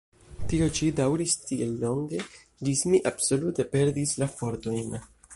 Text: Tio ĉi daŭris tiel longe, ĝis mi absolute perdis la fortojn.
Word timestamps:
Tio 0.51 0.67
ĉi 0.77 0.87
daŭris 0.99 1.33
tiel 1.49 1.75
longe, 1.83 2.21
ĝis 2.69 2.81
mi 2.93 3.01
absolute 3.09 3.65
perdis 3.75 4.15
la 4.23 4.29
fortojn. 4.41 4.97